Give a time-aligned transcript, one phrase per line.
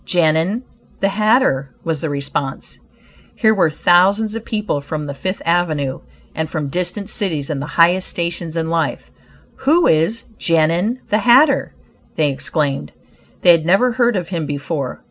[0.03, 0.63] "Genin,
[0.99, 2.79] the hatter," was the response.
[3.35, 5.99] Here were thousands of people from the Fifth avenue,
[6.33, 9.11] and from distant cities in the highest stations in life.
[9.57, 11.75] "Who is 'Genin,' the hatter?"
[12.15, 12.93] they exclaimed.
[13.43, 14.99] They had never heard of him before.